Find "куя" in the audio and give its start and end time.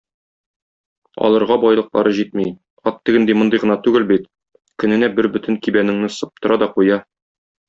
6.77-6.99